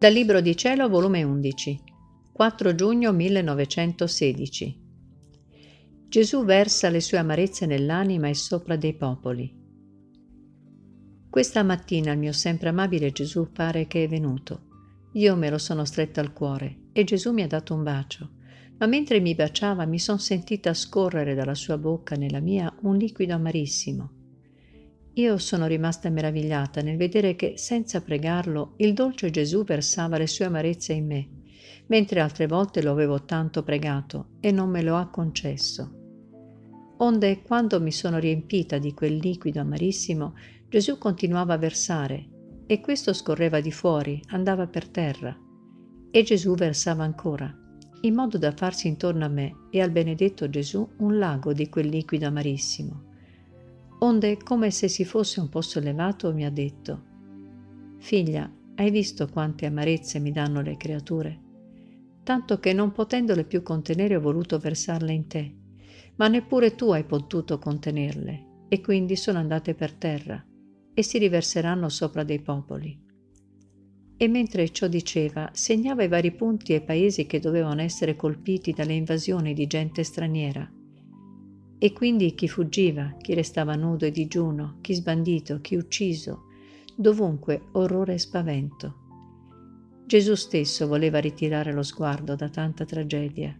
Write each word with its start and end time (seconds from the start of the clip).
Dal 0.00 0.14
Libro 0.14 0.40
di 0.40 0.56
Cielo, 0.56 0.88
volume 0.88 1.22
11, 1.22 1.78
4 2.32 2.74
giugno 2.74 3.12
1916. 3.12 4.80
Gesù 6.08 6.42
versa 6.46 6.88
le 6.88 7.02
sue 7.02 7.18
amarezze 7.18 7.66
nell'anima 7.66 8.26
e 8.26 8.32
sopra 8.32 8.76
dei 8.76 8.94
popoli. 8.94 9.54
Questa 11.28 11.62
mattina 11.62 12.12
il 12.12 12.18
mio 12.18 12.32
sempre 12.32 12.70
amabile 12.70 13.12
Gesù 13.12 13.52
pare 13.52 13.86
che 13.88 14.04
è 14.04 14.08
venuto. 14.08 14.68
Io 15.12 15.36
me 15.36 15.50
lo 15.50 15.58
sono 15.58 15.84
stretto 15.84 16.20
al 16.20 16.32
cuore 16.32 16.84
e 16.92 17.04
Gesù 17.04 17.32
mi 17.32 17.42
ha 17.42 17.46
dato 17.46 17.74
un 17.74 17.82
bacio, 17.82 18.30
ma 18.78 18.86
mentre 18.86 19.20
mi 19.20 19.34
baciava 19.34 19.84
mi 19.84 19.98
son 19.98 20.18
sentita 20.18 20.72
scorrere 20.72 21.34
dalla 21.34 21.54
sua 21.54 21.76
bocca 21.76 22.16
nella 22.16 22.40
mia 22.40 22.74
un 22.84 22.96
liquido 22.96 23.34
amarissimo 23.34 24.19
io 25.20 25.36
sono 25.36 25.66
rimasta 25.66 26.08
meravigliata 26.08 26.80
nel 26.80 26.96
vedere 26.96 27.36
che, 27.36 27.54
senza 27.56 28.00
pregarlo, 28.00 28.72
il 28.78 28.94
dolce 28.94 29.30
Gesù 29.30 29.64
versava 29.64 30.16
le 30.16 30.26
sue 30.26 30.46
amarezze 30.46 30.94
in 30.94 31.06
me, 31.06 31.28
mentre 31.88 32.20
altre 32.20 32.46
volte 32.46 32.82
lo 32.82 32.90
avevo 32.90 33.24
tanto 33.24 33.62
pregato 33.62 34.30
e 34.40 34.50
non 34.50 34.70
me 34.70 34.82
lo 34.82 34.96
ha 34.96 35.10
concesso. 35.10 35.98
Onde, 36.98 37.42
quando 37.42 37.80
mi 37.80 37.92
sono 37.92 38.18
riempita 38.18 38.78
di 38.78 38.94
quel 38.94 39.16
liquido 39.16 39.60
amarissimo, 39.60 40.34
Gesù 40.68 40.96
continuava 40.96 41.54
a 41.54 41.58
versare, 41.58 42.28
e 42.66 42.80
questo 42.80 43.12
scorreva 43.12 43.60
di 43.60 43.72
fuori, 43.72 44.22
andava 44.28 44.68
per 44.68 44.88
terra. 44.88 45.36
E 46.10 46.22
Gesù 46.22 46.54
versava 46.54 47.04
ancora, 47.04 47.54
in 48.02 48.14
modo 48.14 48.38
da 48.38 48.52
farsi 48.52 48.88
intorno 48.88 49.26
a 49.26 49.28
me 49.28 49.66
e 49.70 49.82
al 49.82 49.90
benedetto 49.90 50.48
Gesù 50.48 50.88
un 50.98 51.18
lago 51.18 51.52
di 51.52 51.68
quel 51.68 51.88
liquido 51.88 52.26
amarissimo 52.26 53.08
onde 54.02 54.36
come 54.38 54.70
se 54.70 54.88
si 54.88 55.04
fosse 55.04 55.40
un 55.40 55.48
po' 55.48 55.60
sollevato 55.60 56.32
mi 56.32 56.44
ha 56.44 56.50
detto, 56.50 57.08
Figlia, 57.98 58.50
hai 58.76 58.90
visto 58.90 59.28
quante 59.28 59.66
amarezze 59.66 60.18
mi 60.18 60.32
danno 60.32 60.62
le 60.62 60.76
creature? 60.76 61.38
Tanto 62.22 62.58
che 62.60 62.72
non 62.72 62.92
potendole 62.92 63.44
più 63.44 63.62
contenere 63.62 64.16
ho 64.16 64.20
voluto 64.20 64.58
versarle 64.58 65.12
in 65.12 65.26
te, 65.26 65.54
ma 66.16 66.28
neppure 66.28 66.74
tu 66.74 66.90
hai 66.90 67.04
potuto 67.04 67.58
contenerle, 67.58 68.64
e 68.68 68.80
quindi 68.80 69.16
sono 69.16 69.38
andate 69.38 69.74
per 69.74 69.92
terra, 69.92 70.42
e 70.94 71.02
si 71.02 71.18
riverseranno 71.18 71.88
sopra 71.88 72.22
dei 72.24 72.40
popoli. 72.40 72.98
E 74.16 74.28
mentre 74.28 74.70
ciò 74.70 74.86
diceva, 74.86 75.50
segnava 75.52 76.02
i 76.02 76.08
vari 76.08 76.32
punti 76.32 76.72
e 76.74 76.80
paesi 76.80 77.26
che 77.26 77.38
dovevano 77.38 77.82
essere 77.82 78.16
colpiti 78.16 78.72
dalle 78.72 78.94
invasioni 78.94 79.52
di 79.54 79.66
gente 79.66 80.04
straniera, 80.04 80.70
e 81.82 81.94
quindi 81.94 82.34
chi 82.34 82.46
fuggiva, 82.46 83.16
chi 83.22 83.32
restava 83.32 83.74
nudo 83.74 84.04
e 84.04 84.10
digiuno, 84.10 84.76
chi 84.82 84.92
sbandito, 84.92 85.62
chi 85.62 85.76
ucciso, 85.76 86.42
dovunque 86.94 87.68
orrore 87.72 88.14
e 88.14 88.18
spavento. 88.18 88.96
Gesù 90.04 90.34
stesso 90.34 90.86
voleva 90.86 91.20
ritirare 91.20 91.72
lo 91.72 91.82
sguardo 91.82 92.34
da 92.34 92.50
tanta 92.50 92.84
tragedia. 92.84 93.58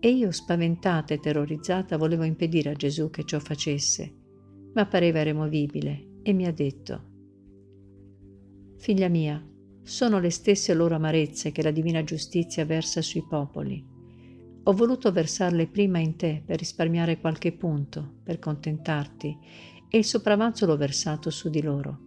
E 0.00 0.08
io, 0.08 0.32
spaventata 0.32 1.14
e 1.14 1.20
terrorizzata, 1.20 1.96
volevo 1.96 2.24
impedire 2.24 2.70
a 2.70 2.74
Gesù 2.74 3.10
che 3.10 3.22
ciò 3.22 3.38
facesse, 3.38 4.12
ma 4.74 4.84
pareva 4.86 5.20
irremovibile 5.20 6.18
e 6.22 6.32
mi 6.32 6.46
ha 6.46 6.52
detto, 6.52 7.10
Figlia 8.76 9.08
mia, 9.08 9.40
sono 9.84 10.18
le 10.18 10.30
stesse 10.30 10.74
loro 10.74 10.96
amarezze 10.96 11.52
che 11.52 11.62
la 11.62 11.70
divina 11.70 12.02
giustizia 12.02 12.64
versa 12.64 13.00
sui 13.02 13.24
popoli 13.24 13.94
ho 14.68 14.72
voluto 14.72 15.12
versarle 15.12 15.68
prima 15.68 16.00
in 16.00 16.16
te 16.16 16.42
per 16.44 16.58
risparmiare 16.58 17.20
qualche 17.20 17.52
punto, 17.52 18.14
per 18.24 18.40
contentarti, 18.40 19.38
e 19.88 19.98
il 19.98 20.04
sopravanzo 20.04 20.66
l'ho 20.66 20.76
versato 20.76 21.30
su 21.30 21.48
di 21.48 21.62
loro. 21.62 22.00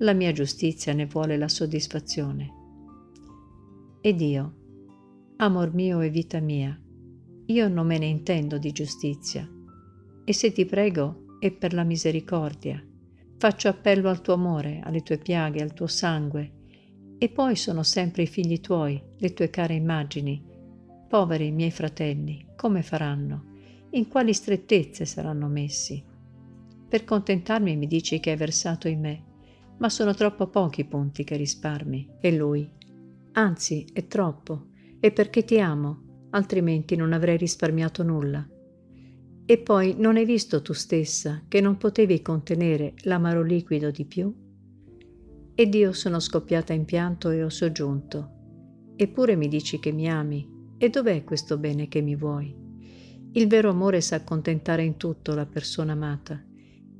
La 0.00 0.12
mia 0.12 0.30
giustizia 0.32 0.92
ne 0.92 1.06
vuole 1.06 1.38
la 1.38 1.48
soddisfazione. 1.48 2.52
Ed 4.02 4.20
io, 4.20 4.54
amor 5.36 5.72
mio 5.72 6.02
e 6.02 6.10
vita 6.10 6.38
mia, 6.38 6.78
io 7.46 7.68
non 7.68 7.86
me 7.86 7.96
ne 7.96 8.06
intendo 8.06 8.58
di 8.58 8.72
giustizia, 8.72 9.48
e 10.22 10.32
se 10.34 10.52
ti 10.52 10.66
prego 10.66 11.38
è 11.38 11.50
per 11.50 11.72
la 11.72 11.84
misericordia. 11.84 12.78
Faccio 13.38 13.68
appello 13.68 14.10
al 14.10 14.20
tuo 14.20 14.34
amore, 14.34 14.80
alle 14.84 15.00
tue 15.00 15.16
piaghe, 15.16 15.62
al 15.62 15.72
tuo 15.72 15.86
sangue, 15.86 16.52
e 17.16 17.30
poi 17.30 17.56
sono 17.56 17.82
sempre 17.82 18.24
i 18.24 18.26
figli 18.26 18.60
tuoi, 18.60 19.02
le 19.16 19.32
tue 19.32 19.48
care 19.48 19.72
immagini, 19.72 20.55
Poveri 21.16 21.50
miei 21.50 21.70
fratelli, 21.70 22.44
come 22.56 22.82
faranno? 22.82 23.44
In 23.92 24.06
quali 24.06 24.34
strettezze 24.34 25.06
saranno 25.06 25.48
messi? 25.48 26.04
Per 26.86 27.04
contentarmi 27.04 27.74
mi 27.74 27.86
dici 27.86 28.20
che 28.20 28.32
hai 28.32 28.36
versato 28.36 28.86
in 28.86 29.00
me, 29.00 29.24
ma 29.78 29.88
sono 29.88 30.12
troppo 30.12 30.48
pochi 30.48 30.82
i 30.82 30.84
punti 30.84 31.24
che 31.24 31.36
risparmi. 31.36 32.16
E 32.20 32.36
lui? 32.36 32.70
Anzi, 33.32 33.86
è 33.94 34.06
troppo, 34.06 34.66
e 35.00 35.10
perché 35.10 35.42
ti 35.46 35.58
amo, 35.58 36.26
altrimenti 36.32 36.96
non 36.96 37.14
avrei 37.14 37.38
risparmiato 37.38 38.02
nulla. 38.02 38.46
E 39.46 39.56
poi 39.56 39.94
non 39.96 40.16
hai 40.16 40.26
visto 40.26 40.60
tu 40.60 40.74
stessa 40.74 41.44
che 41.48 41.62
non 41.62 41.78
potevi 41.78 42.20
contenere 42.20 42.92
l'amaro 43.04 43.42
liquido 43.42 43.90
di 43.90 44.04
più? 44.04 44.34
Ed 45.54 45.74
io 45.74 45.92
sono 45.94 46.20
scoppiata 46.20 46.74
in 46.74 46.84
pianto 46.84 47.30
e 47.30 47.42
ho 47.42 47.48
soggiunto. 47.48 48.32
Eppure 48.96 49.34
mi 49.34 49.48
dici 49.48 49.78
che 49.78 49.92
mi 49.92 50.10
ami, 50.10 50.52
e 50.78 50.90
dov'è 50.90 51.24
questo 51.24 51.58
bene 51.58 51.88
che 51.88 52.00
mi 52.00 52.16
vuoi? 52.16 52.54
Il 53.32 53.46
vero 53.48 53.70
amore 53.70 54.00
sa 54.00 54.16
accontentare 54.16 54.82
in 54.82 54.96
tutto 54.96 55.34
la 55.34 55.46
persona 55.46 55.92
amata. 55.92 56.42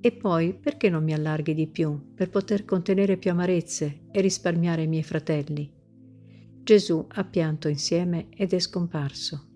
E 0.00 0.12
poi 0.12 0.54
perché 0.54 0.90
non 0.90 1.02
mi 1.02 1.14
allarghi 1.14 1.54
di 1.54 1.66
più 1.66 2.12
per 2.14 2.30
poter 2.30 2.64
contenere 2.64 3.16
più 3.16 3.30
amarezze 3.30 4.02
e 4.10 4.20
risparmiare 4.20 4.82
i 4.82 4.86
miei 4.86 5.02
fratelli? 5.02 5.72
Gesù 6.62 7.06
ha 7.08 7.24
pianto 7.24 7.68
insieme 7.68 8.28
ed 8.30 8.52
è 8.52 8.58
scomparso. 8.58 9.55